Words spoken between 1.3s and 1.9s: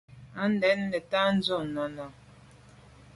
dut nà